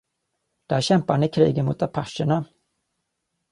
[0.67, 2.45] Där kämpade han i krigen mot apacherna.